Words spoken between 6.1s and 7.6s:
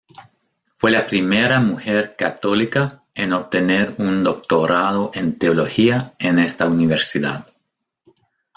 en esta universidad.